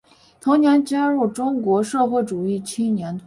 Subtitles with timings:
[0.39, 3.19] 同年加入中国社会主义青年团。